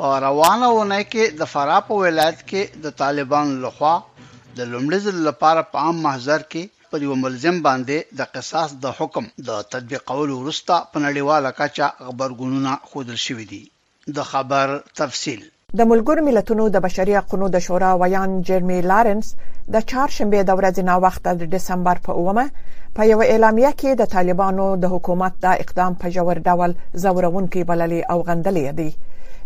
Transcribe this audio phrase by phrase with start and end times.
[0.00, 3.94] په روانه ونه کې د فرا په ولایت کې د طالبان لخوا
[4.58, 8.94] د لومړي ځل لپاره په عام محضر کې په یو ملزم باندې د قصاص د
[9.00, 13.60] حکم د تطبیقولو وروسته په نړیواله کچه خبرګونونه خودل شوې دي
[14.20, 15.44] د خبر تفصيل
[15.82, 19.32] د ملګرو ملتونو د بشري حقوقو د شورا ویان جرمی لارنس
[19.74, 22.46] د چهارشنبه د ورځې نه وخت د دسمبر په اومه
[22.96, 28.00] په یو اعلامیه کې د طالبانو د حکومت د اقدام په جوړ ډول زورونکي بللي
[28.14, 28.90] او غندلې دي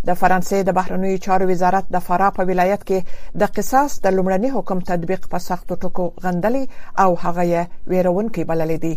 [0.08, 2.98] د فرانسې د بهرنیو چارو وزارت د فرا په ولایت کې
[3.42, 6.64] د قصاص د لومړني حکم تطبیق په سختو ټکو غندلي
[7.04, 8.94] او هغه یې ویرونکي بللې دي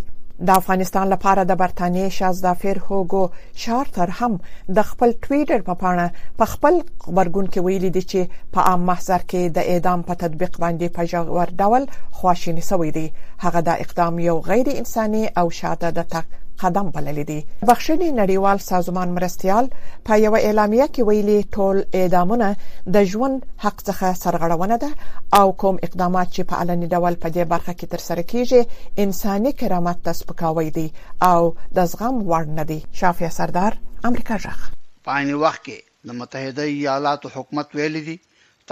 [0.47, 3.23] د افغانستان لپاره د برتانیې شازدافیر هوګو
[3.63, 4.33] شارتر هم
[4.79, 6.07] د خپل ټوئیټر په پاڼه
[6.39, 6.73] په خپل
[7.05, 8.21] خبرګون کې ویلي دی چې
[8.57, 11.83] په عام محضر کې د اعدام په تطبیق باندې په جوړ ډول
[12.19, 13.05] خواشینی سوی دی
[13.45, 16.25] هغه د اقدام یو غیر انساني او شاته د تک
[16.63, 19.65] قدم بللی دي بخښنې نړیوال سازمان مرستيال
[20.09, 22.47] په یو اعلامیه کې ویلي ټول اعدامونه
[22.97, 24.91] د ژوند حق څخه سرغړونه ده
[25.39, 28.61] او کوم اقدامات چې په علني ډول په دې برخه کې ترسره کیږي
[29.05, 30.87] انساني کرامت ته سپکاوی دي
[31.31, 31.41] او
[31.75, 33.71] د زغم وړ نه دي شافیا سردار
[34.11, 34.57] امریکا ځخ
[35.09, 35.77] په عین وخت کې
[36.11, 38.17] د متحده ایالاتو حکومت ویلي دي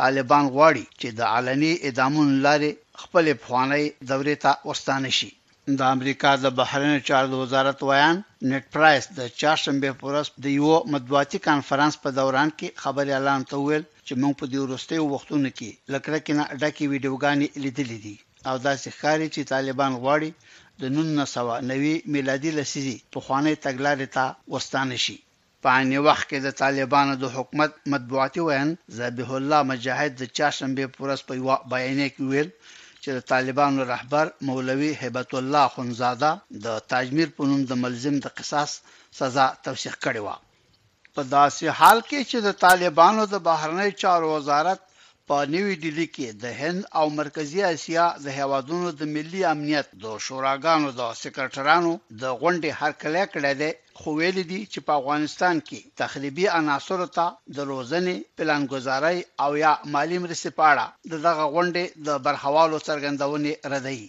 [0.04, 5.32] طالبان غواړي چې د علني اعدامونو لارې خپل افغاني دورې ته وستانه شي
[5.80, 8.16] د امریکا د بهرنیو چارو وزارت ویان
[8.50, 13.56] نت پرایس د چاشنبه پورس د یو مطبوعاتي کانفرنس په دوران کې خبري اعلان ته
[13.66, 18.16] ویل چې موږ په دې وروستي وختونو کې لکړه کې نه ډکه ویډیوګانې لیدلې دي
[18.50, 20.30] او داسې ښکاري چې طالبان غواړي
[20.82, 24.24] د 1990 میلادي لسیزي په خوانې تګلارې ته
[24.54, 25.18] وستانه شي
[25.64, 28.70] په ان وخت کې د طالبانو د حکومت مطبوعاتي وین
[29.00, 32.50] زبیح الله مجاهد د چاشنبه پورس په یو بیان کې ویل
[33.08, 36.32] چې د طالبانو رهبر مولوي هیبت الله خنزاده
[36.66, 38.72] د تجمیر په نوم د ملزم د قصاص
[39.20, 40.28] سزا توثیق کړې و
[41.16, 44.80] په داسې حال کې چې د طالبانو د بهرنی چارو وزارت
[45.32, 50.06] په نوې ډیلی کې د هند او مرکزی اسیا د هیوادونو د ملي امنیت د
[50.26, 55.80] شوراګانو د سکرټرانو د غونډې هرکلی کړی دی خو ویل دي چې په افغانستان کې
[56.02, 57.26] تخریبي عناصر ته
[57.56, 60.86] د روزنې پلانګوزاري او یا مالی مرستې پاړه
[61.28, 64.02] دغه غونډې د برخوالو څرګندونې ردی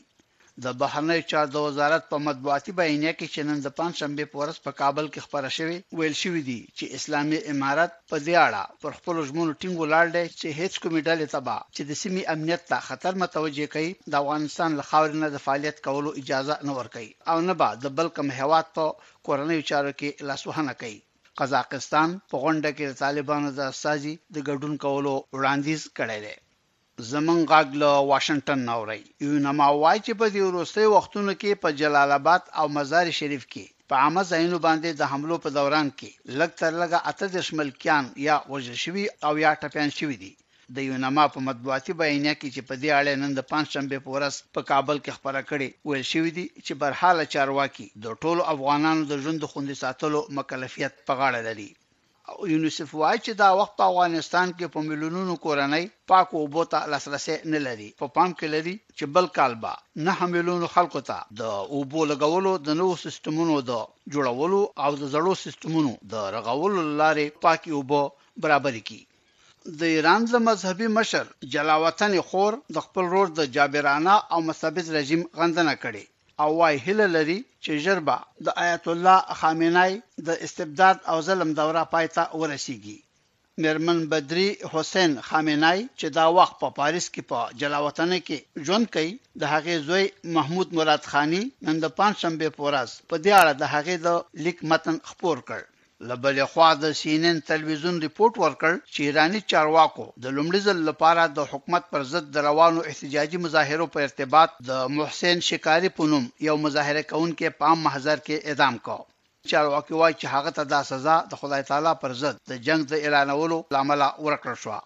[0.64, 4.56] د بهرنی چارو د وزارت په مطبوعاتي بیانیه کې چې نن د پنځشنبه په ورځ
[4.66, 9.14] په کابل کې خبره شوې ویل شوې دي چې اسلامي امارات په دیاړه پر خپل
[9.28, 13.12] ژمنو ټینګ ولاړ دی چې هیڅ کومې ډلې تبا چې د سیمې امنیت ته خطر
[13.24, 17.54] متوجه کوي د افغانستان له خاورې نه د فعالیت کولو اجازه نه ورکړي او نه
[17.62, 18.84] بعد د بل کوم هیواد په
[19.26, 20.98] کورنۍ چارو کې لاسوهنه کوي
[21.40, 26.36] قزاقستان په غونډه کې طالبانو د سازي د ګډون کولو وړاندیز کړی دی
[27.10, 32.10] زمون غاګل واشنگټن نوري یو نما وای چې په دې وروستي وختونو کې په جلال
[32.20, 36.50] آباد او مزار شریف کې په عامه ځایونو باندې د حملو په دوران کې لږ
[36.60, 40.32] تر لږه اته د شملکیان یا وژل شوي او یا ټپيان شوي دي
[40.76, 44.34] د یونما په مطبوعاتي بیانیه کې چې په دې اړه نن د پنځشنبه په ورځ
[44.54, 49.14] په کابل کې خبره کړې ویل شوې دي چې برحال چارواکي د ټولو افغانانو د
[49.24, 51.70] ژوند خوندي ساتلو مکلفیت په غاړه لري
[52.52, 57.58] یونیسف وایي چې دا وخت افغانستان کې په ملیونونو کورنۍ پاک اوبو ته لاسرسي نه
[57.66, 59.74] لري په پام کې لري چې بل کال با
[60.08, 61.42] نه ملیونو خلکو ته د
[61.76, 63.72] اوبو لګولو د نوو سیستمونو د
[64.14, 68.02] جوړولو او د زړو سیستمونو د رغولو لارې پاک اوبو
[68.42, 69.00] برابر کی
[69.78, 75.22] د ایران د مذهبي مشر جلاوطن خور د خپل رور د جابرانه او مسابقت رژیم
[75.42, 76.04] غندنه کړي
[76.44, 78.16] او وايي هله لري چې جربا
[78.46, 79.92] د آیت الله خامنای
[80.26, 82.98] د استبداد او ظلم دوره پایته ورسیږي
[83.62, 88.38] مرمن بدری حسین خامنای چې دا وخت په پا پاریس کې په پا جلاوطنه کې
[88.66, 90.04] ژوند کوي د هغې زوی
[90.36, 94.08] محمود مراد خانی نن د پنځشنبه پورز په دیاله د هغې د
[94.44, 95.60] لیک متن خپور کړ
[96.10, 101.48] لبل خوا د سینن ټلویزیون ریپورت ورکړ چې ایرانی چارواکو د لومړي ځل لپاره د
[101.52, 107.02] حکومت پر ضد د روانو احتجاجي مظاهرو په ارتباط د محسن شکاری پونم یو مظاهره
[107.12, 108.98] کوونکې په عام محضر کې اعدام کړ
[109.54, 113.02] چارواکي وايي چې هغه ته دا سزا د خدای تعالی پر ضد د جنگ د
[113.04, 114.76] اعلانولو لامل ورکړ شو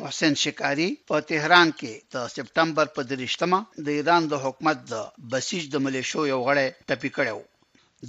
[0.00, 5.64] محسن شکاری په تهران کې د سپتمبر په 13مه د ایران د حکومت د بسیج
[5.74, 7.38] د ملیشو یو غړی ټپي کړو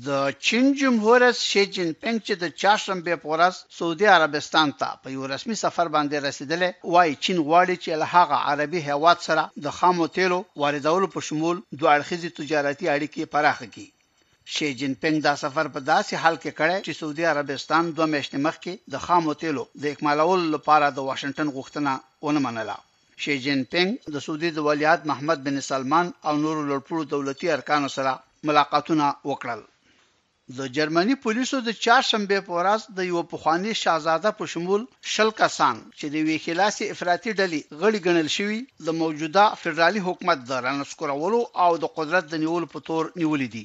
[0.06, 5.12] د چین جمهور رئیس شي جین پنګ چې د چاشنبه پورس سعودي عربستان ته په
[5.14, 6.64] یو رسمي سفر باندې رسیدل
[6.96, 11.62] وای چین غواړي چې له هغه عربي هواد سره د خامو تیلو واردولو په شمول
[11.82, 16.58] دوه اړخیزي تجارتي اړیکې پراخه کړي شي جین پنګ دا سفر په داسې حال کې
[16.60, 21.54] کړی چې سعودي عربستان دوه میاشتې مخکې د خامو تیلو د اکمالولو لپاره د واشنگټن
[21.60, 21.94] غوښتنه
[22.28, 22.78] ونه منله
[23.28, 27.94] شي جین پنګ د سعودي د ولیات محمد بن سلمان او نورو لوړپوړو دولتي ارکانو
[27.98, 28.16] سره
[28.52, 29.64] ملاقاتونه وکړل
[30.60, 34.84] د جرمني پولیسو د چهارشنبه په ورځ د یو پخوانی شاهزاده په شمول
[35.14, 38.60] شل کسان چې د ویخلاسي افراطي ډلې غړي ګڼل شوی
[38.90, 43.64] د موجوده فدرالي حکومت د رانسکورولو او د قدرت د نیولو په تور نیولې دي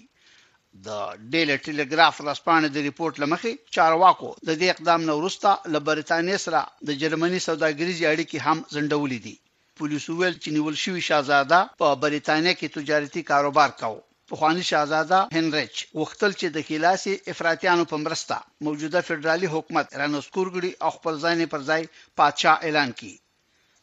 [0.86, 1.04] د
[1.34, 6.60] ډیلی ټلګراف رسپانه د ریپورت لمخې چارواکو د دې اقدام نو وروسته له برتانیې سره
[6.88, 9.36] د جرمني سوداګریزي اړیکې هم ځنډولې دي
[9.80, 15.74] پولیسو ویل چې نیول شوی شاهزاده په برتانیې کې تجارتي کاروبار کاوه پخوانی شاهزاده هنریچ
[16.00, 18.36] وختل چې د کلاسي افراطیانو په مرسته
[18.66, 21.82] موجوده فدرالي حکومت رانسکورګړي او خپل ځای پر ځای
[22.18, 23.14] پادشاه اعلان کړي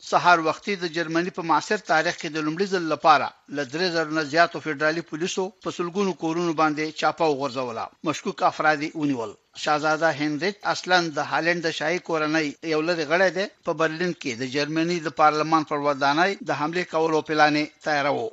[0.10, 3.28] سهار وختي د جرمني په معاصر تاریخ کې د لومړي ځل لپاره
[3.58, 9.36] لدرې زر نه زیاتو فدرالي پولیسو په سلګونو کورونو باندې چاپه وغورځوله مشکوک افرادي ونیول
[9.66, 14.32] شاهزاده هنریچ اصلا د هالند د شاهي کورنۍ یو لږ غړی دی په برلین کې
[14.42, 18.28] د جرمني د پارلمان پر ودانۍ د حمله کولو پلان یې تیارو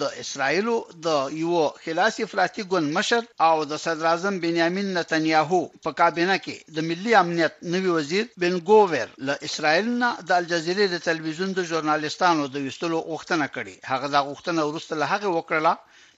[0.00, 0.74] د اسرایلو
[1.06, 1.08] د
[1.42, 1.54] یو
[1.84, 7.54] خلاص افراطي ګوند مشر او د صدراعظم بنیامین نتنیاهو په کابینه کې د ملي امنیت
[7.74, 12.98] نوي وزیر بن ګوور له اسرایل نه د الجزیره د تلویزیون د ژورنالستانو د ویستلو
[13.10, 15.72] غوښتنه کړې هغه د غوښتنه ورسته له هغه وکړه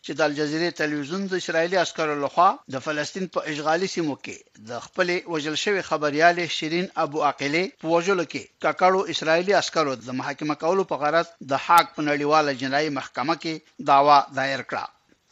[0.06, 4.80] چې د الجزیرې ټلویزیون د اسرایلی عسکرو لخوا د فلسطین په اشغالي سیمو کې د
[4.86, 10.54] خپل وجل شوی خبريال شیرین ابو عقیله په وجلو کې کاکړو اسرایلی عسکرو د محاکمه
[10.62, 13.54] کولو په غرض د حاک په نړیواله جنایي محکمه کې
[13.90, 14.84] داوا دایر کړه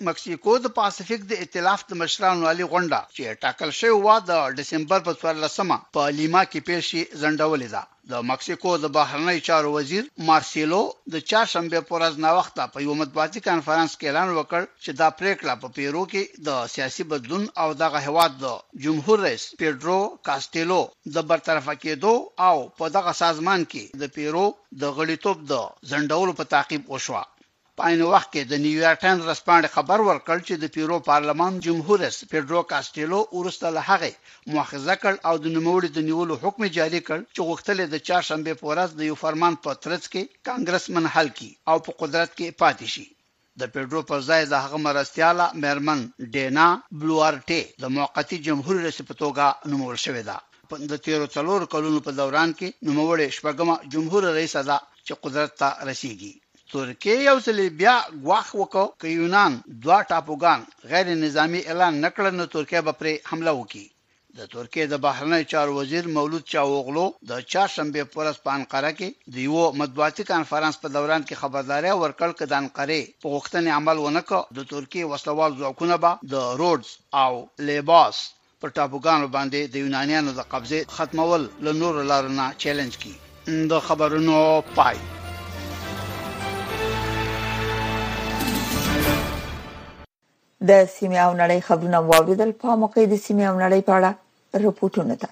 [0.09, 5.01] مکسیکو د پاسفیک د ائتلاف د مشرانو علي غونډه چې ټاکل شوی و د دسمبر
[5.09, 7.83] په 14مه په لیما کې پیل شي زنډولې ده
[8.13, 10.79] د مکسیکو د بهرنی چارو وزیر مارسيلو
[11.17, 15.55] د چهارشنبه پر ورځ ناوخته په یو مطبوعاتي کانفرنس کې اعلان وکړ چې دا پریکړه
[15.65, 18.55] په پیرو کې د سیاسي بدلون او دغه هواد د
[18.87, 19.99] جمهور رئیس پیډرو
[20.31, 20.81] کاستېلو
[21.19, 22.15] د برطرفه کېدو
[22.49, 24.47] او په دغه سازمان کې د پیرو
[24.81, 27.23] د غړیتوب د زنډولو په تعقیب وشوه
[27.79, 31.99] په عین وخت کې د نیویارک ټایمز رسپانډ خبر ورکړ چې د پیرو پارلمان جمهور
[32.05, 34.11] رئیس پیډرو کاستېلو ورسته له هغه
[34.53, 38.65] مؤاخذه کړ او د نوموړي د نیولو حکم جاری کړ چې غوښتل د چهارشنبه په
[38.71, 42.87] ورځ د یو فرمان په ترڅ کې کانګرس منحل کړي او په قدرت کې پاتې
[42.95, 43.07] شي
[43.61, 46.01] د پیډرو پر ځای د هغه مرستياله مېرمن
[46.35, 46.67] ډینا
[47.01, 50.37] بلوارټي د موقتی جمهور رئیس په توګه نومول شوې ده
[50.91, 54.77] د تیرو څلور کلونو په دوران کې نوموړي شپږم جمهور رئیس ده
[55.07, 56.35] چې قدرت ته رسیدي
[56.73, 57.95] ترکیه یو ځل بیا
[58.25, 59.53] غواخ وکړ چې یونان
[59.87, 63.87] دوه ټاپوګان غیر نظامی اعلان نکړل نو ترکیه به پر حمله وکړي
[64.39, 69.47] د ترکیه د بهرنی چارو وزیر مولود چاوغلو د چهارشنبه پورس په انقره کې د
[69.47, 74.39] یو مطبوعاتي کانفرنس په دوران کې خبرداري ورکړ چې د انقره په وختنې عمل ونکړ
[74.61, 76.89] د ترکیه وسلوال ځواکونه به د روډز
[77.25, 77.33] او
[77.71, 78.17] لیباس
[78.61, 83.17] پر ټاپوګانو باندې د یونانیانو د قبضه ختمول له نور لارو نه چیلنج کړي
[83.73, 84.37] د خبرونو
[84.79, 84.99] پای
[90.69, 94.11] د سیمې او نړۍ خبرونه واوریدل په موقع د سیمې او نړۍ په اړه
[94.67, 95.29] رپورټونه ده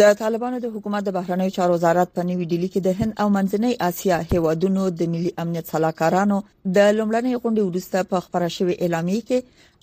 [0.00, 3.28] د طالبانو د حکومت د بهرنیو چارو وزارت په نیوی ډیلی کې د هند او
[3.36, 6.36] منځنۍ آسیا هیوادونو د ملي امنیت صلاحکارانو
[6.76, 9.38] د لومړنۍ غونډې وروسته په خبره شوې اعلامیه کې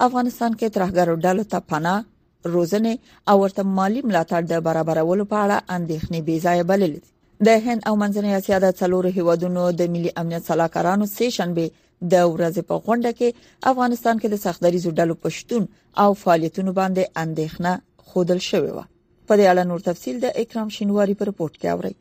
[0.07, 2.05] افغانستان کې ترهګرو ډلو ته پناه
[2.55, 2.93] روزنه
[3.29, 8.31] او ورته مالی ملاتړ د برابرولو په اړه اندېښنې بيځای بللې د هند او منځنۍ
[8.41, 11.69] آسیا د څلورو هیوادونو د ملي امنیت صلاحکارانو سیشن به
[12.11, 13.35] د ورځې په غونډه کې
[13.71, 15.63] افغانستان کې د سختدري زړډلو پښتون
[16.03, 17.71] او فعالیتونو باندې اندېښنه
[18.07, 18.77] خودل شوې و
[19.27, 21.93] په دې اړه نور تفصيل د اکرام شینواری په رپورت کې اوري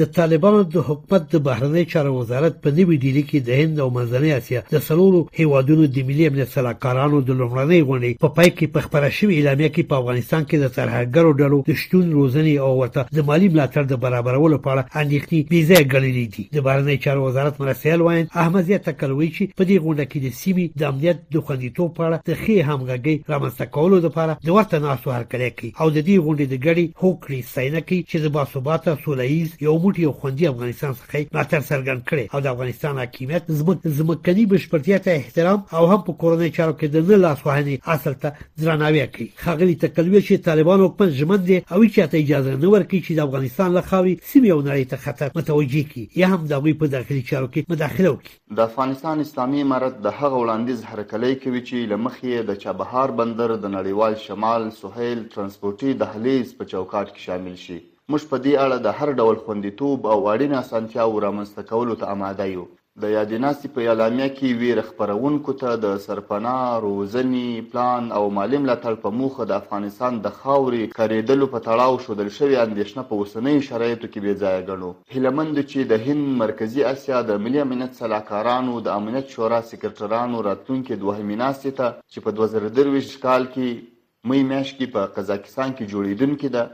[0.00, 3.88] د طالبانو د حکومت د بهرنی چارو وزارت په نوی ډیلی کې د هند او
[3.96, 8.72] منځنۍ اسیا د سلورو هیوادونو د ملي امنیت سلاکارانو د لومړنۍ غونډې په پای کې
[8.76, 12.70] په خبره شوې اعلامیه کې په افغانستان کې د سرحدګرو ډلو د شتون روزنې او
[12.78, 17.26] ورته د مالی ملاتړ د برابرولو په اړه اندېښنې بيځای ګڼلې دي د بهرنی چارو
[17.28, 21.44] وزارت مرسیال وایي احمدیه تکلوي چې په دې غونډه کې د سیمې د امنیت د
[21.50, 25.90] خوندیتوب په اړه د ښې همغږي رامنځته کولو لپاره د ورته ناسو هرکلی کوي او
[25.96, 30.12] د دې غونډې د غړي هوکړې ساينه کوي چې د باثباته سولهیز یو موټي او
[30.22, 35.58] خوندي افغانستان څخه ماتر سرګن کړي او د افغانستان حکومت زموږ زمکني بشپړتیا ته احترام
[35.76, 38.30] او هم په کورنۍ چارو کې د نه لاسوهنې اصل ته
[38.64, 43.00] درناوی کوي خغلی تکلوي چې طالبان حکومت ژمن دي او چې ته اجازه نه ورکړي
[43.06, 46.64] چې د افغانستان له خاوري سیمې او نړۍ ته خطر متوجي کړي یا هم د
[46.64, 51.32] غوي په داخلي چارو کې مداخله وکړي د افغانستان اسلامي امارت د هغه وړاندیز هرکلې
[51.44, 57.24] کوي چې لمخې د چابهار بندر د نړیوال شمال سهیل ترانسپورتي دهلیز په چوکاټ کې
[57.30, 57.80] شامل شي
[58.10, 62.46] موږ په دې اړه د هر ډول خوندیتوب او اړینه اسانتیاو رامنځته کولو ته آماده
[62.56, 62.64] یو
[63.02, 68.58] د یادې ناستې په اعلامیه کې ویره خپرونکو ته د سرپناه روزنې پلان او مالي
[68.64, 73.56] ملاتړ په موخه د افغانستان د خاورې کاریدلو په تړاو شودل شوی اندیشنه په اوسنۍ
[73.68, 78.74] شرایطو کې بې ځایه ګڼو هیلمند چې د هند مرکزی اسیا د ملي امنیت سلاکارانو
[78.88, 83.68] د امنیت شورا سیکرټرانو راتلونکي دوهمې ناستې ته چې په 2023 کال کې
[84.28, 86.70] مې میاشت کې په قزاقستان کې جوړیدونکې ده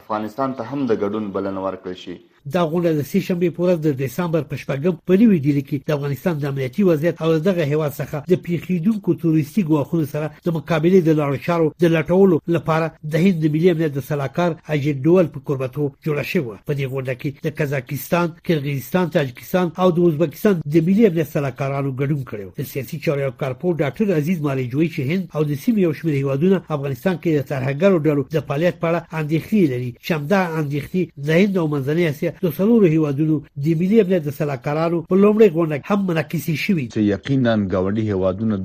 [0.00, 2.14] افغانستان ته هم د ګډون بلنه ورکړل شي
[2.54, 5.76] دا غونډه د سې شنبې په ورځ د دسمبر په شپږم په نیوي دي کې
[5.88, 10.48] د افغانستان د امنیتي وضعیت او دغه هیواد څخه د پیخیدونکو توريستي ګواښونو سره د
[10.56, 15.26] مقابله د لارې چارو د لټولو لپاره د هند ملي امنیت د سلاکار اجد ډول
[15.34, 20.08] په قربتو جوړه شوې و په دې غونډه کې د کازاکستان، قرغیزستان، تاجکستان او د
[20.08, 25.00] ازبکستان د ملي امنیت سلاکارانو ګډون کړو د سیاسي چارو کارپور ډاکټر عزیز مالیجوی چې
[25.10, 28.86] هند او د سیمې یو شمېر هیوادونو افغانستان کې د ترهګرو ډلو د فعالیت په
[28.90, 33.96] اړه اندېښنې لري شمدا اندېښنې د هند او منځنۍ اسیا د سلورو هیوادونو د ملي
[34.02, 37.52] امنیت سلاکارانو په لومړي غونډه هم منعکسې شوې چې یقینا
[37.82, 38.56] غوړي هیوادونو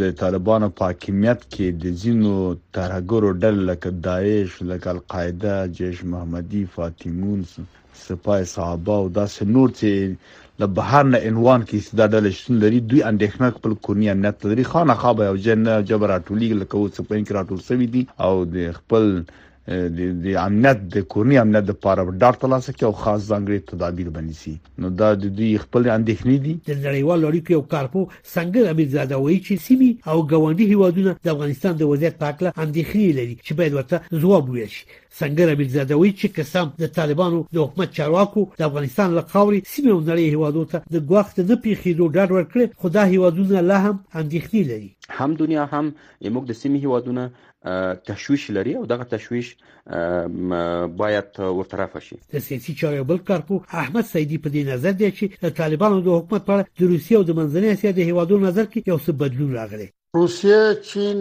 [0.00, 2.34] د طالبانو په حاکمیت کې د زینو
[2.80, 7.40] ترهګرو ډل لکه داعش لکه القاعده جيش محمدي فاطمون
[8.06, 9.92] سپاه صحابه او داسې نور چې
[10.64, 14.64] له بهر نه انوان کې ستدا ډلې شتون لري دوی اندېښنه خپل کورنی امنیت لري
[14.76, 19.06] خانه خابه او جن جبر اټولي لکه اوس په انکراتور سوي دي او د خپل
[20.24, 24.54] د امنیت د کورنی امنیت د پاره ډاډ ترلاسه کړي او خاص ځانګړي تدابیر بنسي
[24.82, 29.38] نو دا د دوی خپل اندېښنې دي د نړیوالو اړیکو یو کارپو څنګه امیرزاده وایي
[29.46, 33.72] چې سیمي او ګاونډي هیوادونه د افغانستان د وضعیت په اړه اندېښنې لري چې باید
[33.78, 34.84] ورته ځواب ویل شي
[35.18, 39.90] څنګه امیرزاده وایي چې قسم د طالبانو د حکومت چارواکو د افغانستان له خاوري سیمه
[39.96, 43.96] او نړۍ هیوادو ته د ګواخت د پیخېدو ډاډ ورکړي خو دا هیوادونه لا هم
[44.22, 45.86] اندېښنې لري هم دنیا هم
[46.34, 47.28] موږ د سیمه هیوادونه
[48.06, 49.56] تشويش لري او دغه تشويش
[51.00, 55.24] باید ورطرف شي د سیاسي چارو بل کارکو احمد سیدی په دې نظر دی چې
[55.44, 58.66] د طالبانو د حکومت په اړه د روسیې او د منځنۍ اسیا د هیوادونو نظر
[58.72, 59.88] کې یو څه بدلون راغلی
[60.18, 60.58] روسیه
[60.90, 61.16] چین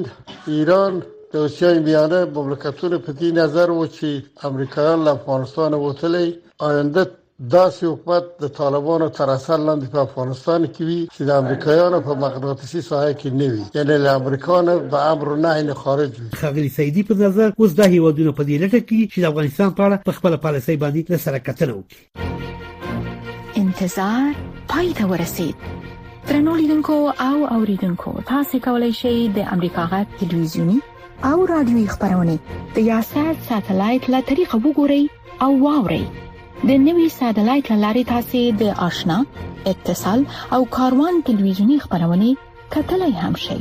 [0.51, 0.93] ایران
[1.31, 4.09] د اوسیای میانه مملکتونو په دې نظر و چې
[4.49, 6.25] امریکایان له افغانستان وتلې
[6.69, 7.03] آینده
[7.53, 12.13] دا حکومت د طالبانو تر اثر لاندې په افغانستان کې وي چې د امریکایانو په
[12.23, 16.69] مقناطیسي ساحه کې نه وي یعنی له امریکایانو به امر نه نه خارج وي خغلی
[16.79, 19.97] سیدی په نظر اوس د هیوادونو په دې لټه کې چې د افغانستان په اړه
[20.05, 24.43] په خپل پالیسي باندې له سره کتنه وکړي انتظار
[24.75, 25.55] پای ته ورسید
[26.27, 30.79] ترنو لیدونکو او اوریدونکو تاسو کولی شئ د امریکا غټ ټلویزیونی
[31.33, 35.03] او رادیوي خبرونه د یاشر ساتلایت له طریقو وګورئ
[35.45, 36.03] او واورئ
[36.65, 39.17] د نوي سټلایټ لارې تاسې د آشنا
[39.71, 40.19] اتصال
[40.55, 42.27] او کاروان ټلویزیونی خبرونه
[42.75, 43.57] کتلای هم شي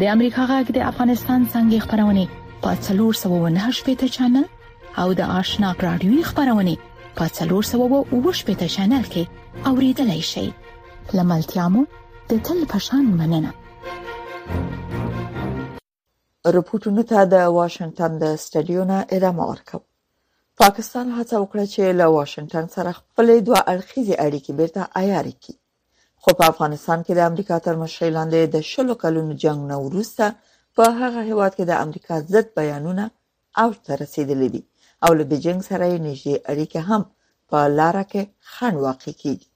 [0.00, 2.22] د امریکا غږ د افغانستان څنګه خبرونه
[2.62, 4.46] په 398 پټ چنل
[5.02, 6.74] او د آشنا رادیوي خبرونه
[7.16, 9.22] په 398 پټ چنل کې
[9.72, 10.46] اوریدلای شي
[11.20, 11.82] لملتيامو
[12.32, 13.50] د تل پشان مننه
[16.54, 19.84] رپورټونه ته د واشنگټن د سټډیو نه ادامه ورکوم
[20.64, 25.54] پاکستان هڅه وکړه چې له واشنگټن سره خپلې دوه اړخیزې اړیکې بیرته عیارې کړي
[26.22, 30.24] خو په افغانستان کې د امریکا تر مشرۍ لاندې د شلو کلونو جنگ نه وروسته
[30.76, 33.04] په هغه هیواد کې د امریکا ضد بیانونه
[33.62, 34.62] او تر رسیدلې دي
[35.04, 37.02] او له بیجینګ سره یې نږدې اړیکې هم
[37.50, 39.46] په لار کې خنډ واقع کیږي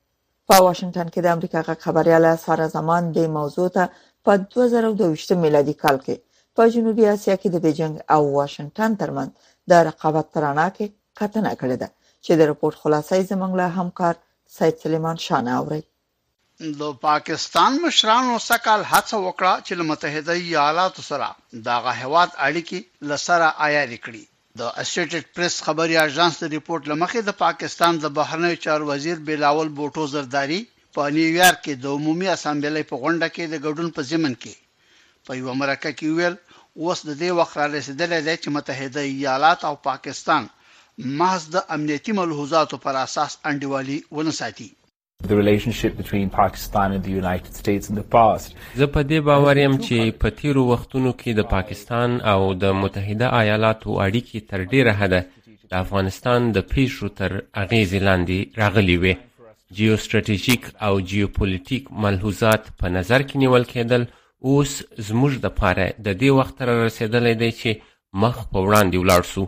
[0.49, 3.85] په واشنگټن کې د امریکا غا خبرياله ساره زمان د موضوع ته
[4.25, 6.17] په 2022 میلادي کال کې
[6.57, 9.31] په جنوبي اسیا کې د بیجینګ او واشنگټن ترمنځ
[9.71, 10.87] د رقابت په رڼا کې
[11.21, 11.89] کتنه کړې ده
[12.25, 14.15] چې د رپورت خلاصې زمنګ له همکار
[14.59, 15.83] سید سلیمان شانه اوري
[16.81, 21.27] د پاکستان مشرانو سکهال هڅه وکړه چې له متحده ایالاتو سره
[21.71, 22.79] دغه هواد اړیکې
[23.11, 24.25] لسره عیاري کړي
[24.61, 29.69] د اسوسییټډ پریس خبري اژانس د ریپورت لمخې د پاکستان د بهرنی چار وزیر بلاول
[29.79, 30.61] بوټو زرداری
[30.99, 34.55] په نیویارک کې د عمومي اسامبلې په غونډه کې د ګډون په ضمن کې
[35.27, 36.37] په یو مرکه کې ویل
[36.83, 40.47] اوس د دې وخت را رسیدلې ده چې متحده ایالات او پاکستان
[41.21, 44.67] محض د امنیتي ملحوظاتو پر اساس انډیوالي ونساتي
[45.33, 48.49] the relationship between Pakistan and the United States in the past
[48.81, 53.31] زه په دې باور یم چې په تیرو وختونو کې د پاکستان او د متحده
[53.43, 55.23] ایالاتو اړیکې تر ډیره حده
[55.71, 59.15] د افغانستان د پیښو تر اغیز لاندې راغلي وي
[59.77, 64.07] جیو ستراتیژیک او جیوپولیټیک ملحوظات په نظر کې نیول کېدل
[64.49, 64.73] اوس
[65.09, 67.71] زموږ د پاره د دې وخت را رسیدلې دی چې
[68.21, 69.45] مخ په وړاندې ولاړ شو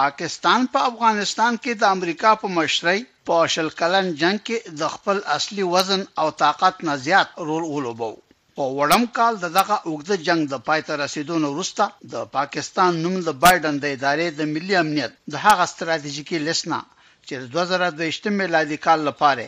[0.00, 4.82] پاکستان په پا افغانستان کې د امریکا په مشرۍ په شل کلن جنگ کې د
[4.94, 8.10] خپل اصلي وزن او طاقت نه زیات رول ولوبو
[8.56, 13.30] په وړم کال دغه اوږده جنگ د پای ته رسیدو وروسته د پاکستان نوم د
[13.44, 16.78] بایدن د ادارې د ملي امنیت د هغه ستراتیژیکي لسنه
[17.26, 19.44] چې د 2023 میلادي کال لپاره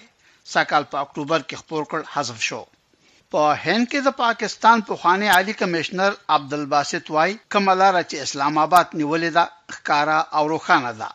[0.55, 2.63] ساکال په اکتوبر کې خپور کړ حذف شو
[3.35, 8.87] په هند کې د پاکستان په خانه عالی کمشنر عبدالباسط وای کملاره چې اسلام آباد
[9.01, 9.45] نیولې ده
[9.79, 11.09] ښکارا او روخانه ده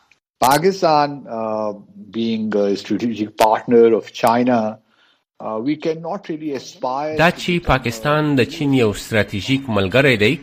[0.44, 1.70] Pakistan uh,
[2.16, 8.44] being a strategic partner of China uh, we cannot really aspire دا چې پاکستان د
[8.54, 10.34] چین یو ستراتیژیک ملګری دی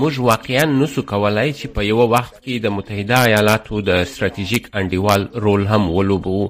[0.00, 5.28] موږ واقعا نسو کولای چې په یو وخت کې د متحده ایالاتو د ستراتیژیک انډیوال
[5.46, 6.40] رول هم ولوبو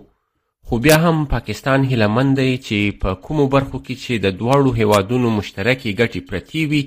[0.72, 4.70] خو بیا هم پاکستان هیله مند دی چې په کومو برخو کې چې د دواړو
[4.80, 6.82] هیوادونو مشترکې ګټې پرتې وي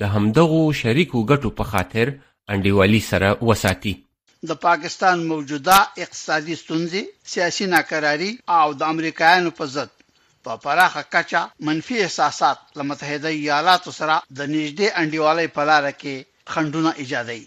[0.00, 2.06] د همدغو شریکو ګټو په خاطر
[2.54, 3.94] انډیوالي سره وساتي
[4.50, 7.02] د پاکستان موجوده اقتصادي ستونزې
[7.34, 9.90] سیاسي ناکراری او د امریکایانو په ضد
[10.44, 16.14] په پراخه کچه منفي احساسات له متحده ایالاتو سره د نږدې انډیوالۍ په لار کې
[16.52, 17.46] خندونه ایجادوي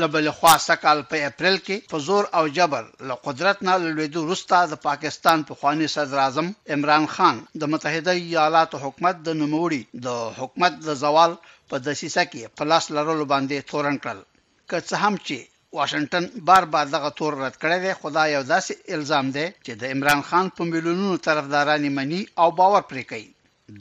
[0.00, 4.60] لبل خواسه کال په اپریل کې په زور او جبر له قدرت نه لویدو روستا
[4.72, 10.08] د پاکستان په خواني صدر اعظم عمران خان د متحده ایالاتو حکومت د نوموړي د
[10.38, 11.32] حکومت د زوال
[11.70, 14.20] په دسیسه کې پلاس لرلو باندې تورن کړل
[14.68, 15.38] که څه هم چې
[15.78, 19.82] واشنگټن بار بار دغه تور رد کړی دی خدای یو داسې الزام دی چې د
[19.94, 23.28] عمران خان په ملیونونو طرفداران مني او باور پرې کوي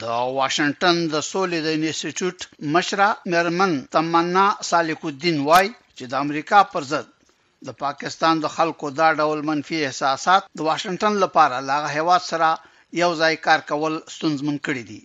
[0.01, 0.03] د
[0.39, 2.39] واشنگټن د سولې د انسټیټیوټ
[2.73, 5.67] مشره مرمن تمنا سالک الدین وای
[5.99, 7.07] چې د امریکا پر ضد
[7.69, 12.51] د پاکستان د خلکو دا ډول منفي احساسات د واشنگټن لپاره لاغه هوا سره
[13.03, 15.03] یو ځای کار کول ستونزمن کړی دی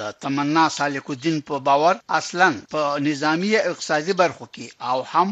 [0.00, 5.28] د تمنا سالک الدین په باور اصلا په نظامی اقتصادي برخو کې او هم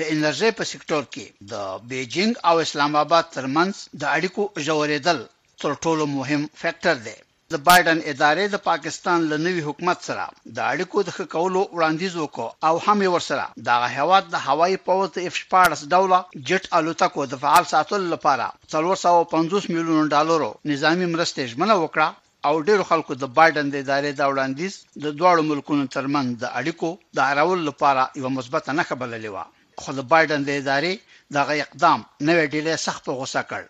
[0.00, 1.54] د انرژي په سکتور کې د
[1.90, 5.18] بیجینګ او اسلام آباد ترمنځ د اړیکو جوړېدل
[5.64, 7.12] تر ټولو مهم فیکٹر دی
[7.54, 10.24] د بایدن ادارې د پاکستان له نوي حکومت سره
[10.56, 14.78] د اړیکو د ښه کولو وړاندیز وکړ او هم یې ورسره د هواد د هوایي
[14.88, 21.08] پوځ د اف 14 ډوله جټ الوتکو د فعال ساتلو لپاره 350 میلیون ډالرو نظامی
[21.14, 22.08] مرستې ژمنه وکړه
[22.50, 26.92] او ډیرو خلکو د بایدن د ادارې دا وړاندیز د دواړو ملکونو ترمن د اړیکو
[27.20, 29.46] د اړول لپاره یو مثبت نه خبرلې و
[29.82, 30.92] خو د بایدن د ادارې
[31.36, 33.62] دغه اقدام نوې ډیلې سخت غوسه کړ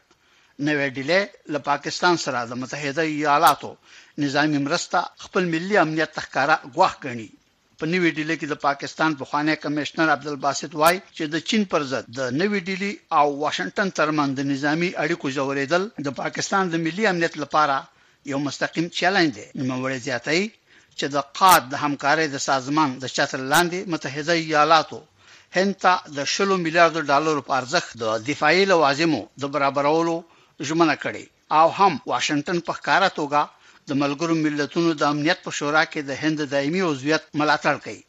[0.69, 1.21] نوې ډیلې
[1.53, 3.71] له پاکستان سره د متحده ایالاتو
[4.25, 7.31] نظامی مرسته خپل ملي امنیت تخکارا غواخ غني
[7.79, 12.05] په نوې ډیلې کې د پاکستان پخوانی کمشنر عبدالباسط وای چې د چین پر ضد
[12.19, 17.35] د نوې ډیلې او واشنگټن ترمن د نظامی اړیکو جوړېدل د پاکستان د ملي امنیت
[17.43, 17.77] لپاره
[18.33, 20.43] یو مستقیم چیلنج دی نو ورې زیاتای
[20.99, 25.01] چې د قاد د همکارۍ د سازمان د چتر لاندې متحده ایالاتو
[25.59, 30.17] هند ته د شلو میلیارډ ډالرو په ارزښت د دفاعي لوازمو د برابرولو
[30.69, 31.25] ژمنه کړې
[31.59, 33.41] او هم واشنگټن په ښکارا توګه
[33.89, 38.03] د ملګرو ملتونو د امنیت په شورا کې د هند دایمي عضویت ملاتړ کوي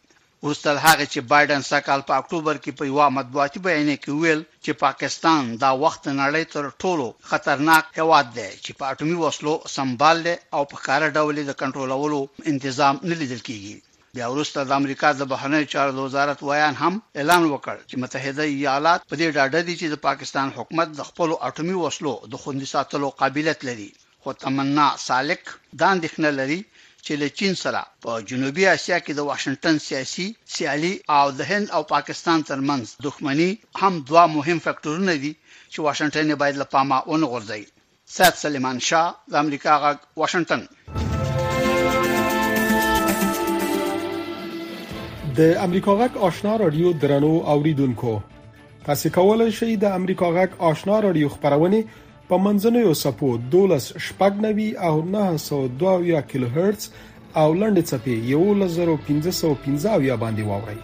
[0.45, 4.71] وستل هغه چې بایدن سکهال په اکتوبر کې په یو مطبوعاتي بیان کې ویل چې
[4.85, 10.21] پاکستان دا وخت نړۍ تر ټولو خطرناک هواد دی چې په اټومي وسلو سمبال
[10.55, 13.77] او په ښکارا ډول د کنټرولولو تنظیم نه لیدل کیږي
[14.15, 19.01] بیا وروسته د امریکا د بهرنی چارو وزارت ویان هم اعلان وکړ چې متحده ایالات
[19.09, 23.09] په دې ډاډه دي چې د پاکستان حکومت د خپل اټومي وسلو د خوندي ساتلو
[23.21, 23.89] قابلیت لري
[24.27, 25.51] خو تمنا سالک
[25.81, 26.59] دا اندښنه لري
[27.05, 30.27] چې له چین سره په جنوبي اسیا کې د واشنگټن سیاسي
[30.59, 33.51] سیالي او د هند او پاکستان ترمنځ دښمنی
[33.81, 37.67] هم دوه مهم فکتورونه دي چې واشنگټن باید له پامه ونغورځي
[38.19, 41.03] سات سلیمان شاه د امریکا غ واشنگټن
[45.37, 48.11] د امریکا غک آشنا رادیو درنو اوریدونکو
[48.85, 51.79] تاسو کولی شئ د امریکا غک آشنا رادیو خبرونه
[52.29, 56.87] په منځنوي سپو 12 شپږنوي او 902 کیلو هرتز
[57.43, 60.81] او لنډ چپی 11515 یا باندې واوري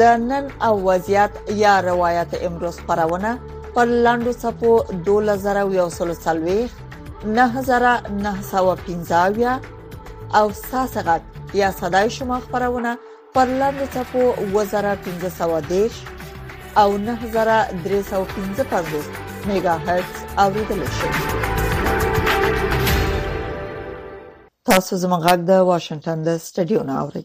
[0.00, 3.30] د نن او وضعیت یا روایت امروز خبرونه
[3.76, 6.68] پر لاندو صفو 2140
[7.26, 9.60] 9915
[10.40, 11.20] او ساسغت
[11.62, 12.92] یا صداي شما خبرونه
[13.34, 14.24] پر لاندو صفو
[14.60, 14.64] 2510
[16.76, 18.86] او 9315
[19.50, 21.10] میگا هرتز اوریدل شي
[24.70, 27.24] تاسو زموږ غږ د واشنگټن د سټډیو نه اورئ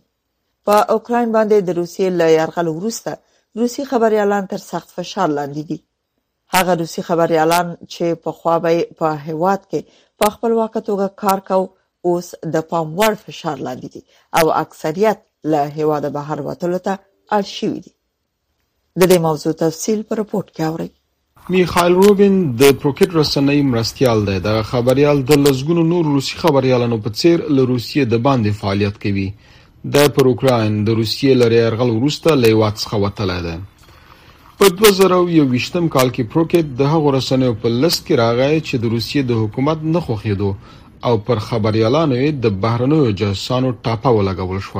[0.65, 3.11] په اوکرين باندې د روسیې له يرغل وروسته
[3.59, 5.79] روسی خبريالان تر سخت فشار لاندې دي
[6.55, 9.81] هغه روسی خبريالان چې په خوابه په هواد کې
[10.19, 11.63] په خپلواک توګه کار کاو
[12.07, 14.01] اوس د پام وړ فشار لاندې دي
[14.39, 15.19] او اکثریت
[15.51, 16.93] له هواد بهر وتلو ته
[17.35, 17.91] اړ شوی دي
[18.99, 20.89] د دې موضوع تفصیل په رپورت کې اورئ
[21.53, 27.13] میخایل روبین د پروکټ رسنۍ مرستيال دی د خبريال د لزګونو نور روسي خبريالانو په
[27.21, 29.23] څیر له روسیې د باندې فعالیت کوي
[29.95, 33.55] د پروکراین د روسیې لري ارغل ورسته لیوات څخه وتلای دی
[34.61, 39.27] په 2021م کال کې پروکټ د هغو رسنیو په لست کې راغی چې د روسیې
[39.31, 44.79] د حکومت نه خوخېدو او پر خبريالانو د بهرنوي جاسوسانو ټاپه ولګول شو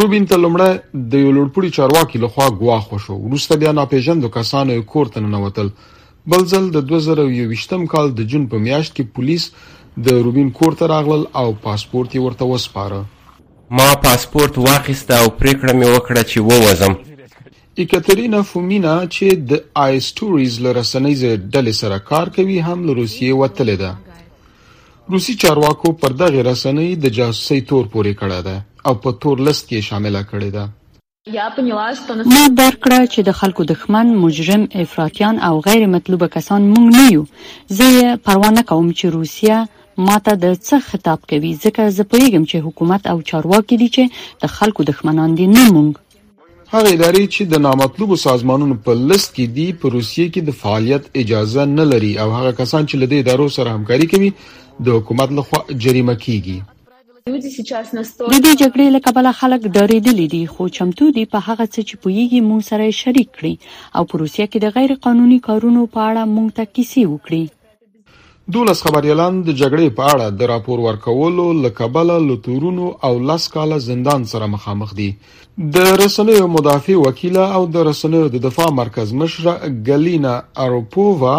[0.00, 0.72] روبین ته لومړی
[1.12, 5.70] د یو لوړپوړي چارواکي لخوا ګواښ وشو وروسته بیا ناپېژندو کسانو کور ته ننوتل
[6.34, 9.46] بل ځل د 2020م کال د جون په میاشت کې پولیس
[10.08, 13.00] د روبین کور ته راغلل او پاسپورت یې ورته وسپاره
[13.80, 17.00] ما پاسپورت واخیست او پریکړه مې وکړه چې ووزم
[17.84, 23.82] ایکاترینا فومینا چې د آیس ټوریز لرسنیز ډلې سره کار کوي هم له روسیې وتلې
[23.82, 28.56] ده روسی چارواکو پر دغه رسنۍ د جاسوسي تور پورې کړه ده
[28.88, 30.64] او په تور لست کې شامله کړې ده
[32.32, 37.06] ما درک کړه چې د خلکو دښمن مجرم افراطیان او غیر مطلوبه کسان مونږ نه
[37.14, 37.24] یو
[37.78, 39.56] زه پروا نه کوم چې روسیا
[40.08, 44.54] ماته د څه خطاب کوي ځکه زه پوهیږم چې حکومت او چارواکي دي چې د
[44.58, 46.04] خلکو دښمنان دي نه مونږ
[46.74, 51.12] هغه ادارې چې د نامطلوبو سازمانونو په لست کې دي په روسیې کې د فعالیت
[51.24, 54.32] اجازه نه لري او هغه کسان چې له دې ادارو سره همکاري کوي
[54.88, 56.58] د حکومت لخوا جریمه کیږي
[57.28, 57.52] د دې
[58.62, 62.60] جګړې له کبله خلک ډارېدلي دي خو چمتو دي په هغه څه چې پوهیږي موږ
[62.70, 63.50] سره یې شریک کړي
[63.96, 67.42] او په روسیه کې د غیر قانوني کارونو په اړه موږ ته کیسې وکړي
[68.56, 74.30] دولس خبريالان د جګړې په اړه د راپور ورکولو لکبله لتورونو او لس کاله زندان
[74.34, 75.10] سره مخامخ دي
[75.78, 80.34] د رسنیو مدافع وکیل او د رسنیو د دفاع مرکز مشره ګلینا
[80.68, 81.36] اروپووا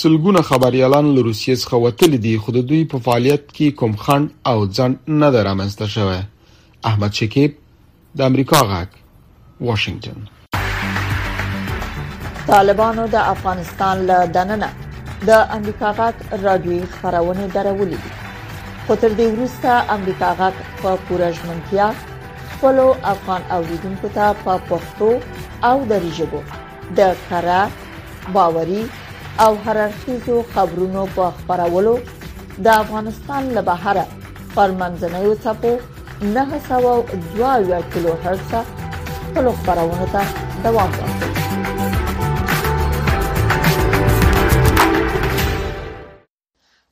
[0.02, 4.30] سلګونه خبريالان له روسیې څخه وتل دي خو د دوی په فعالیت کې کوم خند
[4.52, 6.22] او ځند نه درامسته شوی
[6.92, 7.58] احمد شکیب
[8.22, 8.96] د امریکا غاک
[9.72, 10.30] واشنگتن
[12.50, 14.68] طالبانو د افغانستان له دننه
[15.28, 17.98] د امریکا غاټ رادیوي خبرونه درولې
[18.86, 21.84] خو تر دې وروسته امریکا غاټ په پوره ژمنتیا
[22.54, 22.76] خپل
[23.12, 25.10] افغان اوریدونکو ته په پښتو
[25.68, 26.40] او دری ژبه
[27.00, 27.60] د کرا
[28.36, 28.80] باوري
[29.44, 34.04] او هررخیزو خبرونو په خبرولو د افغانستان له بهره
[34.56, 35.72] پر منځنوي ټاپو
[36.40, 38.74] 902 کیلو هرتز
[39.34, 40.22] په خبرونو ته
[40.66, 41.41] دوام ورکوي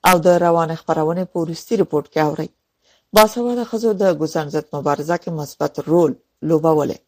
[0.08, 2.48] او د روانه خبرونې په وروستي رپورت کې اورئ
[3.14, 6.12] باسواده ښځو د ګوزن ضد مبارزه کې مثبت رول
[6.48, 6.98] لوبولی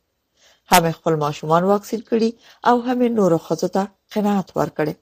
[0.73, 2.31] هم خپل ماشومان واکسین کړي
[2.71, 3.83] او هم نورو ښځو ته
[4.15, 4.95] قناعت ورکړي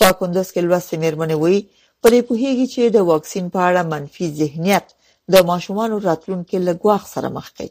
[0.00, 1.60] تا کندس کې لوستې میرمنې وایي
[2.02, 4.86] پرې پوهیږي چې د واکسین په اړه منفي ذهنیت
[5.32, 7.70] د ماشومانو راتلونکي له ګواښ سره مخ کوي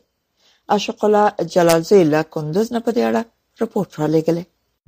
[0.76, 3.22] اشقلا جلالزی له کندز نه په دې اړه
[3.62, 4.44] رپورت را لګلې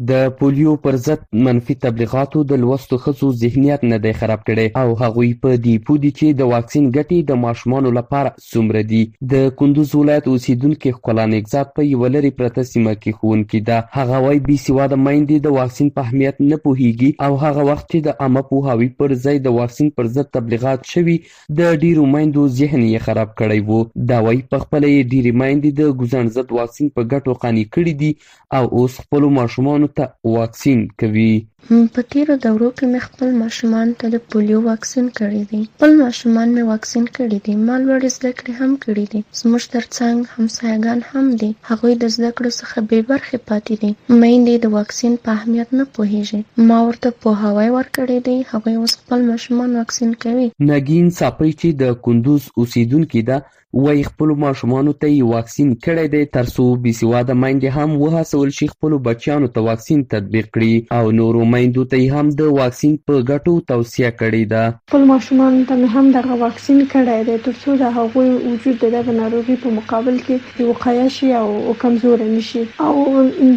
[0.09, 4.95] د پولیو پر ضد منفي تبلیغاتو د لوستو ښځو ذهنیت نه دی خراب کړی او
[5.01, 8.99] هغوی په دې پوه دي چې د واکسین ګټې د ماشومانو لپاره څومره دي
[9.33, 14.19] د کندوز ولایت اوسیدونکي ښکلا نګزاد په یوه لرې پرته سیمه کې ښوونکي ده هغه
[14.25, 18.45] وایي بېسواده میندې د واکسین په اهمیت نه پوهیږي او هغه وخت چې د عامه
[18.51, 21.17] پوهاوي پر ځای د واکسین پر ضد تبلیغات شوي
[21.61, 25.81] د ډیرو میندو ذهن یې خراب کړی وو دا وایي په خپله یې ډیرې میندې
[25.81, 28.13] د ګوزڼ ضد واکسین په ګټو قانع کړي دي
[28.59, 31.31] او اوس خپلو ماشومانو ځانګړنو ته واکسین کوي.
[31.69, 36.51] په تیرو دورو کې مې خپل ماشومان ته د پولیو واکسین کړی دی خپل ماشومان
[36.55, 41.31] مې واکسین کړی دی ما لوړې زده کړې هم کړې دي زموږ ترڅنګ همسایګان هم
[41.43, 45.75] دي هغوی د زده کړو څخه بې برخې پاتې دي میندې د واکسین په اهمیت
[45.79, 51.51] نه پوهیږي ما ورته پوهاوی ورکړی دی هغوی اوس خپل ماشومان واکسین کوي نګین صاپی
[51.59, 53.43] چې د کندوز اوسیدونکو ده
[53.83, 58.93] وای خپل ماشومان ته واکسین کړی دی ترڅو بې سواده میندې هم وهڅول شي خپل
[59.09, 64.09] بچیانو ته واکسین تطبیق کړي او نورو میندو ته هم د واکسین په ګټو توصيه
[64.19, 69.11] کړې ده خپل ماشومان ته هم دغه واکسین کړی دی ترڅو د هغوی وجود د
[69.19, 72.95] ناروغي په مقابل کې وقایه شي او کمزور نشي او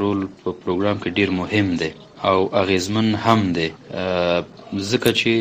[0.00, 1.90] رول په پروګرام کې ډیر مهم دی
[2.32, 3.68] او اغیزمن هم دی
[4.90, 5.32] ځکه چې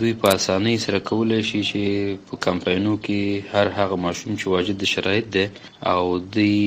[0.00, 1.82] دوی په اسانۍ سره کولای شي چې
[2.28, 3.20] په کمپاینو کې
[3.54, 5.44] هر هغه ماشوم چې واجد شرایط دی
[5.94, 6.58] او دوی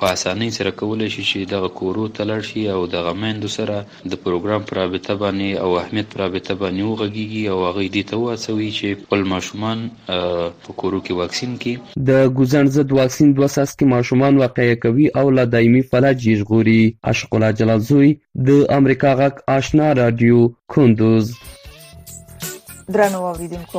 [0.00, 3.76] په اسانۍ سره کولای شي چې دغه کورو ته لاړ شي او دغه میندو سره
[4.12, 8.20] د پروګرام پر رابطه باندې او اهمیت پر رابطه باندې وغږیږي او هغه دې ته
[8.24, 13.74] واسوي چې خپل ماشومان په کورو کې واکسین کې د ګوزن ضد واکسین دوه ساس
[13.74, 16.78] کې ماشومان واقع کوي او لا دایمي فلج ژغوري
[17.12, 18.12] عاشق الله جلال زوی
[18.50, 21.36] د امریکا غاک آشنا رادیو کندوز
[22.96, 23.74] درنو اوریدونکو